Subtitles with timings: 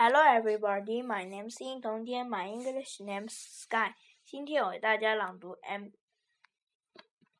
[0.00, 1.02] Hello, everybody.
[1.02, 2.24] My name is 殷同天.
[2.24, 3.94] My English name is Sky.
[4.24, 5.88] 今天我为大家朗读 M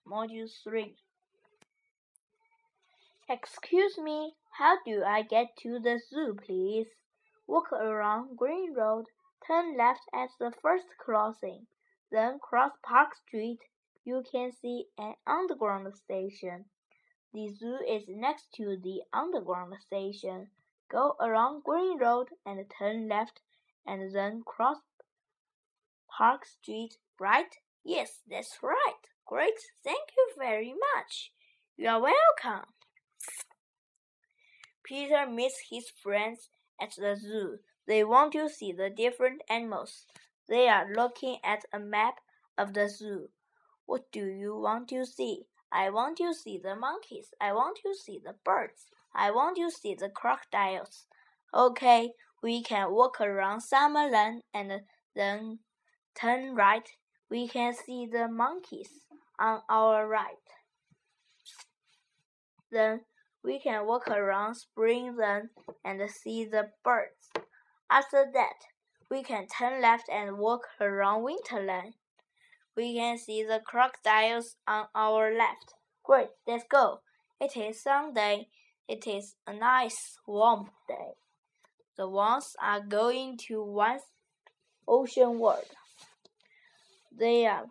[0.04, 0.96] Module Three.
[3.28, 6.88] Excuse me, how do I get to the zoo, please?
[7.46, 9.04] Walk around Green Road,
[9.46, 11.68] turn left at the first crossing,
[12.10, 13.60] then cross Park Street.
[14.04, 16.64] You can see an underground station.
[17.32, 20.50] The zoo is next to the underground station.
[20.93, 23.41] Go around Green Road and turn left
[23.83, 24.77] and then cross
[26.15, 27.57] Park Street, right?
[27.83, 29.01] Yes, that's right.
[29.25, 29.57] Great.
[29.83, 31.31] Thank you very much.
[31.77, 32.69] You are welcome.
[34.83, 37.57] Peter meets his friends at the zoo.
[37.87, 40.05] They want to see the different animals.
[40.47, 42.19] They are looking at a map
[42.55, 43.29] of the zoo.
[43.87, 45.47] What do you want to see?
[45.71, 47.33] I want to see the monkeys.
[47.41, 48.85] I want to see the birds.
[49.15, 51.07] I want to see the crocodiles.
[51.53, 54.81] Okay, we can walk around Summerland and
[55.15, 55.59] then
[56.19, 56.87] turn right.
[57.29, 58.89] We can see the monkeys
[59.39, 60.35] on our right.
[62.71, 63.01] Then
[63.43, 65.49] we can walk around Springland
[65.85, 67.31] and see the birds.
[67.89, 68.55] After that,
[69.11, 71.93] we can turn left and walk around Winterland.
[72.75, 75.75] We can see the crocodiles on our left.
[76.03, 77.01] Great, let's go.
[77.39, 78.47] It is Sunday.
[78.87, 81.13] It is a nice warm day.
[81.95, 83.99] The Wangs are going to one
[84.85, 85.71] ocean world.
[87.09, 87.63] There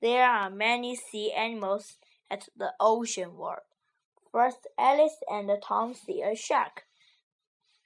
[0.00, 1.96] there are many sea animals
[2.28, 3.66] at the ocean world.
[4.32, 6.84] First, Alice and Tom see a shark.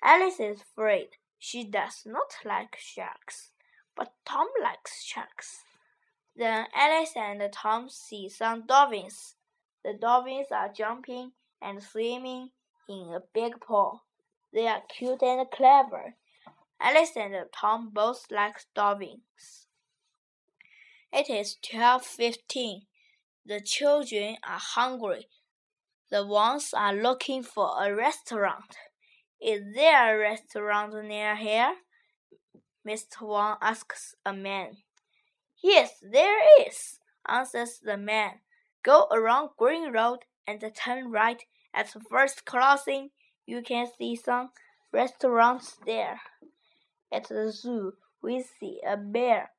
[0.02, 1.08] Alice is afraid.
[1.38, 3.50] She does not like sharks,
[3.94, 5.64] but Tom likes sharks.
[6.34, 9.36] Then Alice and Tom see some dolphins.
[9.84, 12.50] The dolphins are jumping and swimming
[12.88, 14.02] in a big pool.
[14.52, 16.14] They are cute and clever.
[16.80, 19.66] Alice and Tom both like dolphins.
[21.12, 22.82] It is twelve fifteen.
[23.44, 25.28] The children are hungry.
[26.10, 28.76] The Wangs are looking for a restaurant.
[29.40, 31.74] Is there a restaurant near here?
[32.86, 33.22] Mr.
[33.22, 34.76] Wang asks a man.
[35.62, 36.98] Yes, there is,
[37.28, 38.40] answers the man.
[38.82, 41.42] Go around Green Road and turn right
[41.74, 43.10] at the first crossing.
[43.46, 44.50] You can see some
[44.92, 46.20] restaurants there.
[47.12, 47.92] At the zoo,
[48.22, 49.50] we see a bear.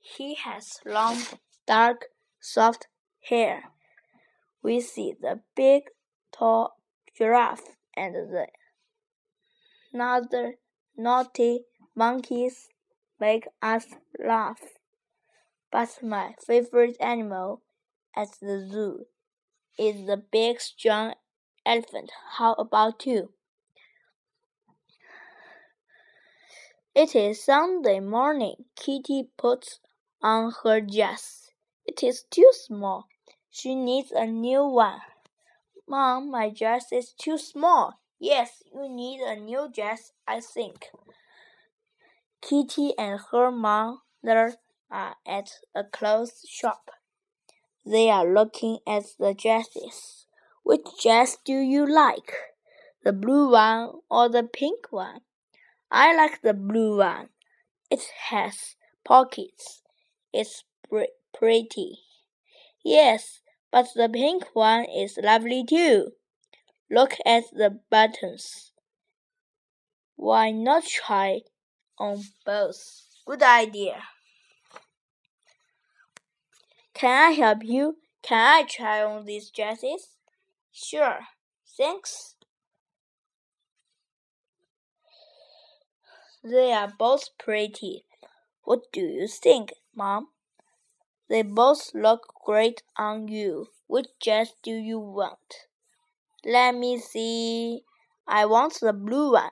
[0.00, 1.18] He has long,
[1.66, 2.06] dark,
[2.40, 2.86] soft
[3.28, 3.64] hair.
[4.62, 5.84] We see the big,
[6.32, 6.76] tall
[7.16, 8.46] giraffe and the
[9.98, 10.54] other
[10.96, 11.64] naughty
[11.94, 12.68] monkeys
[13.20, 13.86] make us
[14.18, 14.60] laugh.
[15.70, 17.62] But my favorite animal
[18.14, 19.06] at the zoo
[19.78, 21.14] is the big strong
[21.64, 22.10] elephant.
[22.38, 23.32] How about you?
[26.94, 28.64] It is Sunday morning.
[28.74, 29.80] Kitty puts
[30.22, 31.50] on her dress.
[31.84, 33.06] It is too small.
[33.50, 35.02] She needs a new one.
[35.86, 38.00] Mom, my dress is too small.
[38.18, 40.90] Yes, you need a new dress, I think.
[42.40, 44.56] Kitty and her mother
[44.90, 46.90] are at a clothes shop.
[47.86, 50.26] They are looking at the dresses.
[50.64, 52.32] Which dress do you like?
[53.04, 55.20] The blue one or the pink one?
[55.88, 57.28] I like the blue one.
[57.88, 58.74] It has
[59.04, 59.82] pockets.
[60.32, 60.64] It's
[61.32, 62.00] pretty.
[62.84, 66.10] Yes, but the pink one is lovely too.
[66.90, 68.72] Look at the buttons.
[70.16, 71.42] Why not try
[72.00, 73.04] on both?
[73.24, 74.02] Good idea.
[76.96, 77.98] Can I help you?
[78.22, 80.16] Can I try on these dresses?
[80.72, 81.18] Sure.
[81.76, 82.36] Thanks.
[86.42, 88.06] They are both pretty.
[88.64, 90.28] What do you think, Mom?
[91.28, 93.66] They both look great on you.
[93.88, 95.66] Which dress do you want?
[96.46, 97.82] Let me see.
[98.26, 99.50] I want the blue one.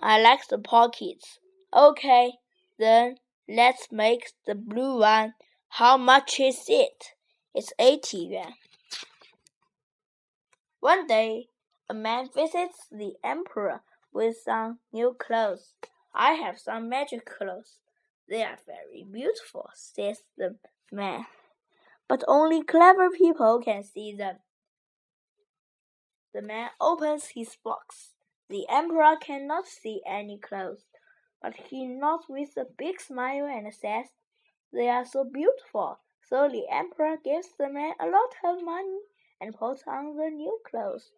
[0.00, 1.40] I like the pockets.
[1.76, 2.32] Okay,
[2.78, 3.16] then
[3.46, 5.34] let's make the blue one
[5.70, 7.14] how much is it?
[7.54, 8.54] It's eighty yuan.
[10.80, 11.48] One day,
[11.88, 13.80] a man visits the emperor
[14.12, 15.74] with some new clothes.
[16.14, 17.78] I have some magic clothes.
[18.28, 20.56] They are very beautiful, says the
[20.90, 21.26] man.
[22.08, 24.36] But only clever people can see them.
[26.34, 28.10] The man opens his box.
[28.48, 30.84] The emperor cannot see any clothes,
[31.40, 34.06] but he nods with a big smile and says,
[34.72, 35.98] they are so beautiful.
[36.22, 39.00] So the emperor gives the man a lot of money
[39.40, 41.10] and puts on the new clothes.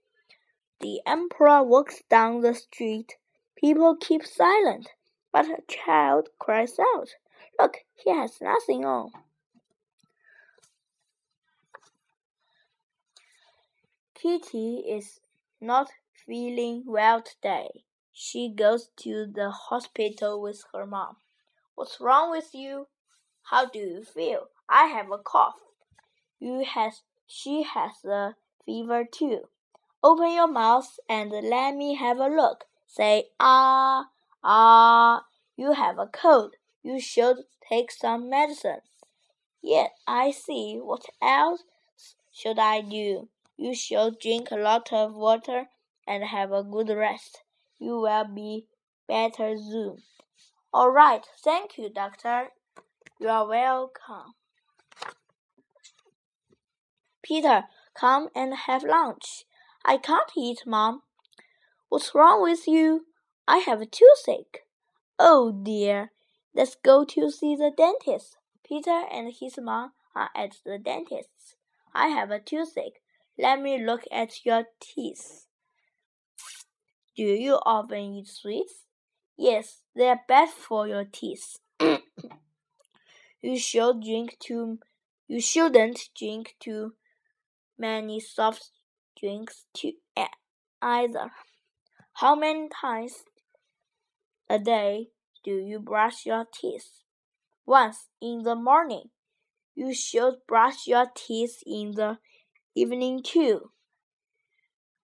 [0.80, 3.16] The emperor walks down the street.
[3.56, 4.88] People keep silent,
[5.32, 7.14] but a child cries out,
[7.58, 9.12] Look, he has nothing on.
[14.14, 15.20] Kitty is
[15.60, 17.84] not feeling well today.
[18.12, 21.16] She goes to the hospital with her mom.
[21.74, 22.88] What's wrong with you?
[23.44, 24.48] How do you feel?
[24.68, 25.60] I have a cough.
[26.38, 29.48] You has she has a fever too.
[30.02, 32.64] Open your mouth and let me have a look.
[32.86, 34.08] Say ah
[34.42, 35.24] ah.
[35.56, 36.56] You have a cold.
[36.82, 38.80] You should take some medicine.
[39.62, 40.78] Yes, I see.
[40.82, 41.62] What else
[42.32, 43.28] should I do?
[43.56, 45.68] You should drink a lot of water
[46.06, 47.42] and have a good rest.
[47.78, 48.66] You will be
[49.06, 50.02] better soon.
[50.72, 52.48] All right, thank you, doctor.
[53.22, 54.34] You are welcome.
[57.22, 59.44] Peter, come and have lunch.
[59.84, 61.02] I can't eat, Mom.
[61.88, 63.06] What's wrong with you?
[63.46, 64.62] I have a toothache.
[65.20, 66.10] Oh dear.
[66.52, 68.38] Let's go to see the dentist.
[68.66, 71.54] Peter and his mom are at the dentist's.
[71.94, 73.02] I have a toothache.
[73.38, 75.46] Let me look at your teeth.
[77.16, 78.86] Do you often eat sweets?
[79.38, 81.60] Yes, they are bad for your teeth.
[83.42, 84.78] You should drink too
[85.32, 86.92] you shouldn't drink too
[87.78, 88.70] many soft
[89.18, 89.92] drinks too
[90.82, 91.30] either.
[92.14, 93.24] How many times
[94.50, 95.08] a day
[95.42, 97.02] do you brush your teeth?
[97.64, 99.04] Once in the morning.
[99.74, 102.18] You should brush your teeth in the
[102.74, 103.70] evening too.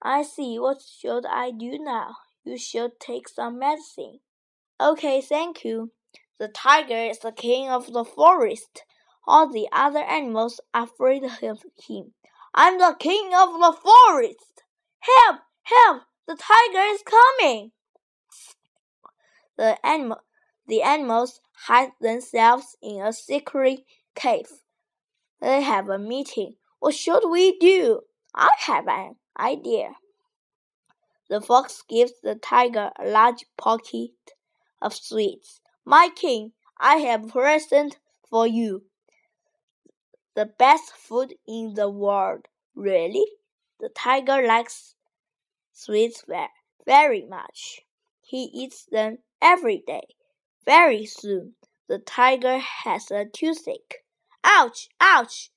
[0.02, 0.58] I see.
[0.58, 2.16] What should I do now?
[2.44, 4.20] You should take some medicine.
[4.78, 5.92] Okay, thank you.
[6.38, 8.84] The tiger is the king of the forest.
[9.26, 12.14] All the other animals are afraid of him.
[12.54, 14.62] I'm the king of the forest.
[15.00, 15.40] Help!
[15.64, 16.02] Help!
[16.26, 17.72] The tiger is coming.
[19.56, 19.76] The
[20.68, 24.50] the animals hide themselves in a secret cave.
[25.40, 26.54] They have a meeting.
[26.78, 28.02] What should we do?
[28.34, 29.96] I have an idea.
[31.28, 34.10] The fox gives the tiger a large pocket
[34.80, 35.60] of sweets.
[35.88, 37.98] My king, I have a present
[38.28, 38.82] for you.
[40.34, 42.46] The best food in the world.
[42.74, 43.24] Really?
[43.80, 44.96] The tiger likes
[45.72, 46.26] sweets
[46.84, 47.80] very much.
[48.20, 50.08] He eats them every day.
[50.66, 51.54] Very soon,
[51.88, 54.04] the tiger has a toothache.
[54.44, 54.90] Ouch!
[55.00, 55.50] Ouch!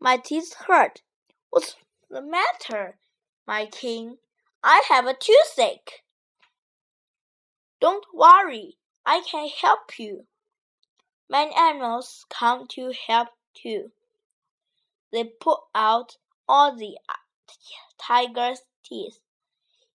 [0.00, 1.02] My teeth hurt.
[1.50, 1.76] What's
[2.10, 2.98] the matter,
[3.46, 4.16] my king?
[4.64, 6.02] I have a toothache.
[7.80, 8.79] Don't worry,
[9.12, 10.26] I can help you.
[11.28, 13.90] Many animals come to help too.
[15.10, 16.16] They pull out
[16.48, 16.96] all the
[18.00, 19.18] tiger's teeth.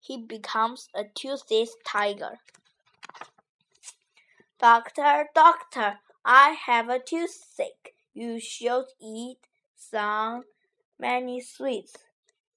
[0.01, 2.39] He becomes a toothless tiger.
[4.59, 7.95] Doctor, doctor, I have a toothache.
[8.15, 9.41] You should eat
[9.77, 10.45] some
[10.99, 11.99] many sweets.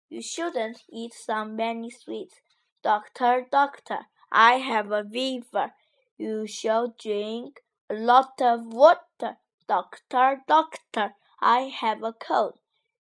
[0.10, 2.36] You shouldn't eat some many sweets.
[2.82, 5.74] Doctor, doctor, I have a fever.
[6.18, 9.38] You should drink a lot of water.
[9.68, 12.60] Doctor, doctor, I have a cold.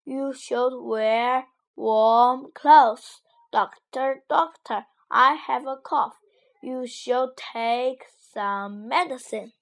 [0.06, 3.22] You should wear warm clothes.
[3.52, 6.18] Doctor, doctor, I have a cough.
[6.64, 9.54] You should take some medicine.